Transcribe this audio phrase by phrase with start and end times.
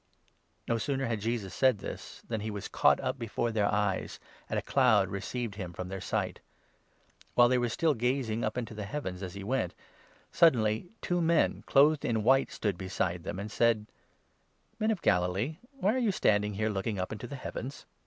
[0.67, 4.19] No sooner had Jesus said this than he was caught up before 9 their eyes,
[4.49, 6.39] and a cloud received him from their sight.
[7.35, 9.75] While 10 they were still gazing up into the heavens, as he went,
[10.31, 13.85] suddenly two men, clothed in white, stood beside them, and u said:"
[14.79, 17.85] Men of Galilee, why are you standing here looking up into the heavens